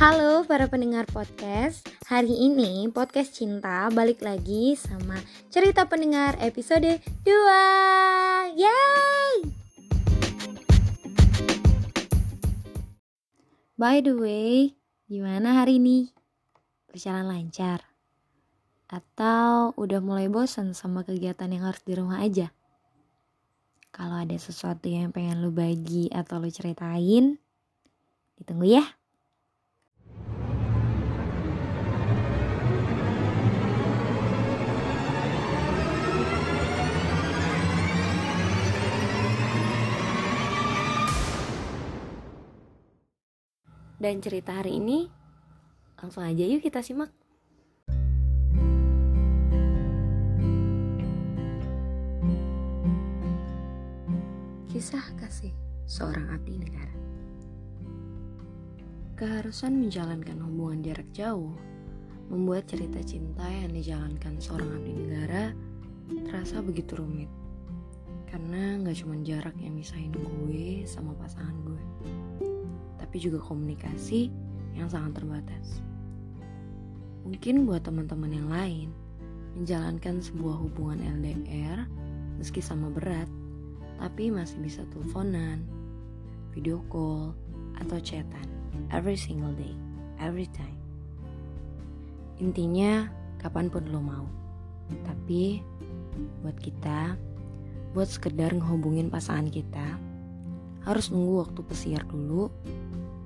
[0.00, 5.20] Halo para pendengar podcast Hari ini podcast cinta balik lagi sama
[5.52, 7.28] cerita pendengar episode 2
[8.56, 9.34] Yay!
[13.76, 14.72] By the way,
[15.04, 16.08] gimana hari ini?
[16.88, 17.84] Berjalan lancar?
[18.88, 22.48] Atau udah mulai bosan sama kegiatan yang harus di rumah aja?
[23.92, 27.36] Kalau ada sesuatu yang pengen lu bagi atau lu ceritain,
[28.40, 28.99] ditunggu ya.
[44.00, 45.04] Dan cerita hari ini
[46.00, 47.12] langsung aja yuk kita simak.
[54.72, 55.52] Kisah kasih
[55.84, 56.96] seorang abdi negara.
[59.20, 61.52] Keharusan menjalankan hubungan jarak jauh
[62.32, 65.52] membuat cerita cinta yang dijalankan seorang abdi negara
[66.24, 67.28] terasa begitu rumit.
[68.24, 71.82] Karena gak cuma jarak yang misahin gue sama pasangan gue
[73.10, 74.30] tapi juga komunikasi
[74.78, 75.82] yang sangat terbatas.
[77.26, 78.88] Mungkin buat teman-teman yang lain,
[79.58, 81.90] menjalankan sebuah hubungan LDR
[82.38, 83.26] meski sama berat,
[83.98, 85.66] tapi masih bisa teleponan,
[86.54, 87.34] video call,
[87.82, 88.46] atau chatan
[88.94, 89.74] every single day,
[90.22, 90.78] every time.
[92.38, 93.10] Intinya,
[93.42, 94.26] kapan pun lo mau.
[95.02, 95.58] Tapi,
[96.46, 97.18] buat kita,
[97.90, 99.98] buat sekedar ngehubungin pasangan kita,
[100.86, 102.54] harus nunggu waktu pesiar dulu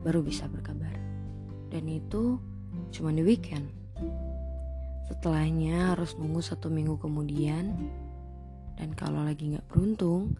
[0.00, 0.92] baru bisa berkabar.
[1.70, 2.40] Dan itu
[2.90, 3.68] cuma di weekend.
[5.10, 7.74] Setelahnya harus nunggu satu minggu kemudian.
[8.78, 10.38] Dan kalau lagi gak beruntung,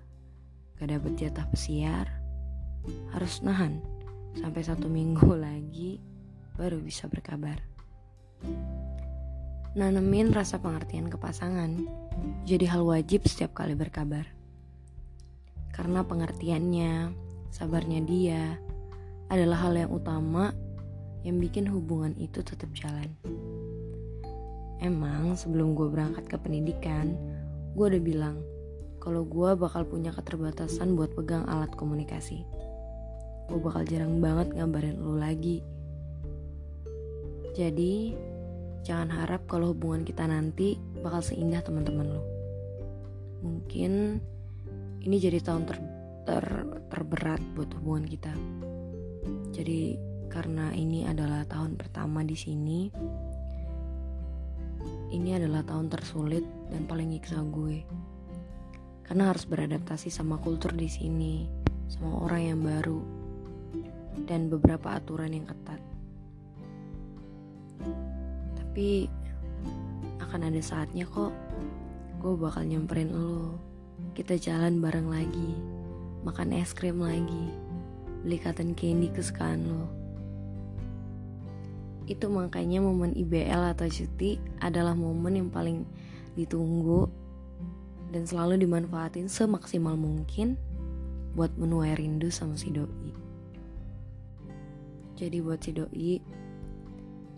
[0.80, 2.08] gak dapet jatah pesiar,
[3.12, 3.84] harus nahan
[4.38, 6.00] sampai satu minggu lagi
[6.56, 7.60] baru bisa berkabar.
[9.70, 11.78] Nanemin rasa pengertian ke pasangan
[12.42, 14.26] jadi hal wajib setiap kali berkabar.
[15.70, 17.14] Karena pengertiannya,
[17.54, 18.58] sabarnya dia,
[19.30, 20.50] adalah hal yang utama
[21.22, 23.08] yang bikin hubungan itu tetap jalan.
[24.82, 27.14] Emang sebelum gue berangkat ke pendidikan,
[27.78, 28.36] gue udah bilang
[28.98, 32.44] kalau gue bakal punya keterbatasan buat pegang alat komunikasi.
[33.48, 35.62] Gue bakal jarang banget ngabarin lo lagi.
[37.54, 38.14] Jadi,
[38.84, 42.22] jangan harap kalau hubungan kita nanti bakal seindah teman-teman lo.
[43.40, 44.20] Mungkin
[45.00, 45.76] ini jadi tahun ter,
[46.24, 46.44] ter,
[46.88, 48.32] terberat buat hubungan kita.
[49.50, 49.98] Jadi
[50.30, 52.86] karena ini adalah tahun pertama di sini,
[55.10, 57.82] ini adalah tahun tersulit dan paling nyiksa gue.
[59.02, 61.50] Karena harus beradaptasi sama kultur di sini,
[61.90, 63.02] sama orang yang baru,
[64.30, 65.82] dan beberapa aturan yang ketat.
[68.54, 69.10] Tapi
[70.22, 71.34] akan ada saatnya kok
[72.22, 73.58] gue bakal nyamperin lo.
[74.14, 75.50] Kita jalan bareng lagi,
[76.22, 77.69] makan es krim lagi
[78.20, 79.84] beli cotton candy kesukaan lo.
[82.04, 85.86] Itu makanya momen IBL atau cuti adalah momen yang paling
[86.34, 87.06] ditunggu
[88.10, 90.58] dan selalu dimanfaatin semaksimal mungkin
[91.38, 93.14] buat menuai rindu sama si doi.
[95.14, 96.18] Jadi buat si doi,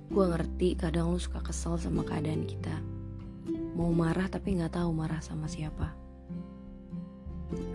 [0.09, 2.73] gue ngerti kadang lu suka kesel sama keadaan kita.
[3.77, 5.93] Mau marah tapi nggak tahu marah sama siapa.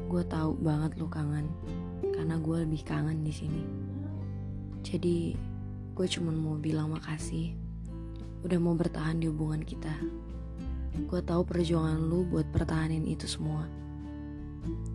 [0.09, 1.45] Gue tahu banget lu kangen
[2.01, 3.63] karena gue lebih kangen di sini.
[4.85, 5.33] Jadi
[5.97, 7.57] gue cuma mau bilang makasih
[8.45, 9.93] udah mau bertahan di hubungan kita.
[11.09, 13.65] Gue tahu perjuangan lu buat pertahanin itu semua.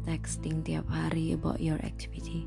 [0.07, 2.47] Texting tiap hari about your activity.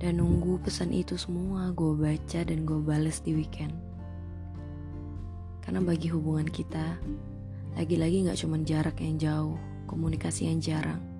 [0.00, 3.72] Dan nunggu pesan itu semua gue baca dan gue bales di weekend.
[5.64, 7.00] Karena bagi hubungan kita,
[7.72, 9.56] lagi-lagi gak cuma jarak yang jauh,
[9.88, 11.13] komunikasi yang jarang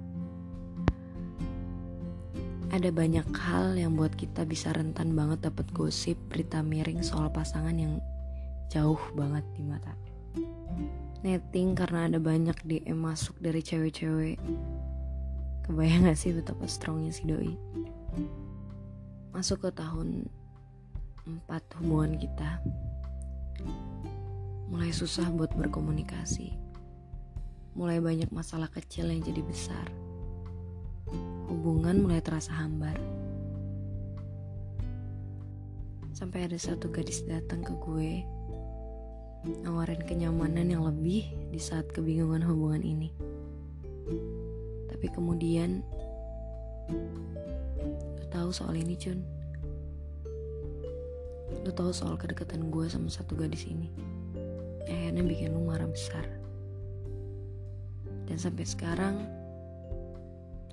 [2.74, 7.70] ada banyak hal yang buat kita bisa rentan banget dapat gosip berita miring soal pasangan
[7.70, 8.02] yang
[8.66, 9.94] jauh banget di mata.
[11.22, 14.42] Netting karena ada banyak DM masuk dari cewek-cewek.
[15.62, 17.54] Kebayang gak sih betapa strongnya si doi?
[19.30, 20.26] Masuk ke tahun
[21.46, 22.58] 4 hubungan kita.
[24.66, 26.50] Mulai susah buat berkomunikasi.
[27.78, 29.86] Mulai banyak masalah kecil yang jadi besar
[31.54, 32.98] hubungan mulai terasa hambar.
[36.10, 38.26] Sampai ada satu gadis datang ke gue,
[39.62, 43.14] nawarin kenyamanan yang lebih di saat kebingungan hubungan ini.
[44.90, 45.86] Tapi kemudian,
[48.18, 49.22] lo tahu soal ini, Cun?
[51.62, 53.94] Lu tahu soal kedekatan gue sama satu gadis ini.
[54.90, 56.26] Akhirnya bikin lu marah besar.
[58.26, 59.43] Dan sampai sekarang,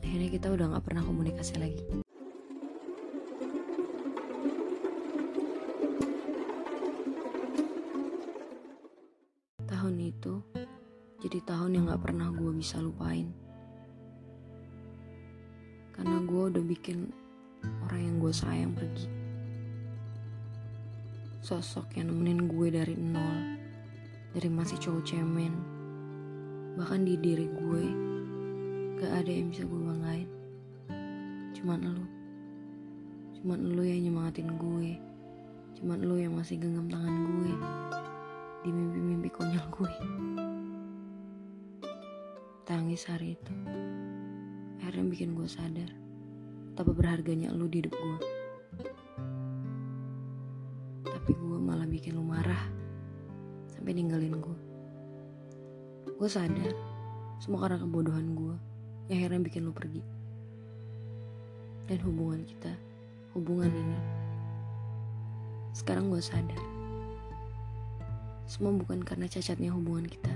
[0.01, 1.85] akhirnya kita udah gak pernah komunikasi lagi.
[9.69, 10.43] Tahun itu
[11.23, 13.31] jadi tahun yang gak pernah gue bisa lupain.
[15.95, 17.07] Karena gue udah bikin
[17.85, 19.07] orang yang gue sayang pergi.
[21.39, 23.57] Sosok yang nemenin gue dari nol,
[24.35, 25.53] dari masih cowok cemen,
[26.75, 28.10] bahkan di diri gue
[29.01, 30.29] gak ada yang bisa gue banggain.
[31.57, 32.05] Cuman lu,
[33.41, 34.93] cuman lu yang nyemangatin gue,
[35.81, 37.53] cuman lu yang masih genggam tangan gue
[38.61, 39.93] di mimpi-mimpi konyol gue.
[42.69, 43.55] Tangis hari itu
[44.85, 45.89] akhirnya bikin gue sadar
[46.69, 48.17] betapa berharganya lu di hidup gue.
[51.09, 52.69] Tapi gue malah bikin lu marah
[53.65, 54.59] sampai ninggalin gue.
[56.21, 56.69] Gue sadar
[57.41, 58.70] semua karena kebodohan gue
[59.07, 60.03] yang akhirnya bikin lu pergi.
[61.89, 62.73] Dan hubungan kita,
[63.33, 63.99] hubungan ini,
[65.71, 66.81] sekarang gue sadar
[68.51, 70.35] semua bukan karena cacatnya hubungan kita,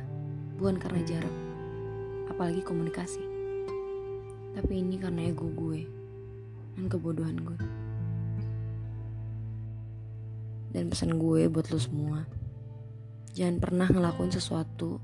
[0.56, 1.36] bukan karena jarak,
[2.32, 3.20] apalagi komunikasi.
[4.56, 5.84] Tapi ini karena ego gue
[6.80, 7.60] dan kebodohan gue.
[10.72, 12.24] Dan pesan gue buat lo semua,
[13.36, 15.04] jangan pernah ngelakuin sesuatu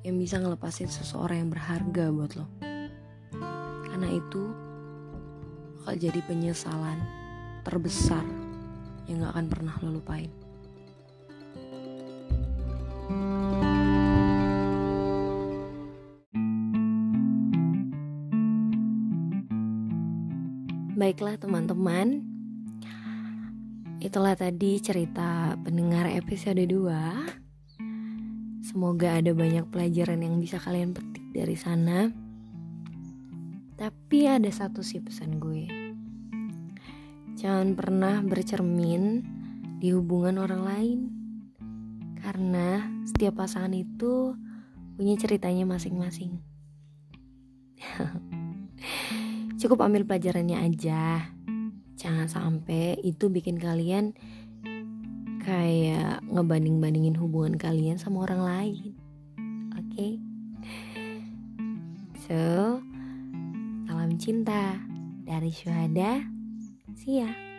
[0.00, 2.46] yang bisa ngelepasin seseorang yang berharga buat lo.
[3.90, 4.42] Karena itu
[5.80, 6.98] bakal jadi penyesalan
[7.64, 8.24] terbesar
[9.04, 10.30] yang gak akan pernah lo lupain.
[21.00, 22.28] Baiklah teman-teman
[24.00, 27.49] Itulah tadi cerita pendengar episode 2
[28.70, 32.06] Semoga ada banyak pelajaran yang bisa kalian petik dari sana.
[33.74, 35.66] Tapi ada satu sih pesan gue.
[37.34, 39.26] Jangan pernah bercermin
[39.82, 40.98] di hubungan orang lain.
[42.22, 44.38] Karena setiap pasangan itu
[44.94, 46.38] punya ceritanya masing-masing.
[49.58, 51.26] Cukup ambil pelajarannya aja.
[51.98, 54.14] Jangan sampai itu bikin kalian
[55.42, 58.92] kayak ngebanding-bandingin hubungan kalian sama orang lain.
[59.74, 59.84] Oke?
[59.90, 60.12] Okay?
[62.30, 62.78] So,
[63.90, 64.78] salam cinta
[65.26, 66.22] dari Syuhada.
[66.94, 67.49] See ya.